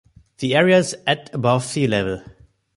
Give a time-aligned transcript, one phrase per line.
[0.39, 2.23] The area is at above sea-level.